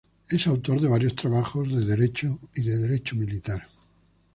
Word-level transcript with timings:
Es 0.29 0.47
autor 0.47 0.81
de 0.81 0.87
varios 0.87 1.13
trabajos 1.13 1.69
de 1.69 1.85
Derecho 1.85 2.39
y 2.55 2.63
de 2.63 2.75
Derecho 2.75 3.15
Militar. 3.15 3.67